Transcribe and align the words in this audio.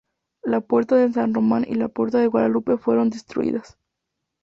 La 0.41 0.61
puerta 0.61 0.95
de 0.95 1.13
San 1.13 1.31
Román 1.35 1.63
y 1.69 1.75
la 1.75 1.87
Puerta 1.87 2.17
de 2.17 2.25
Guadalupe 2.25 2.75
fueron 2.77 3.11
destruidas. 3.11 3.77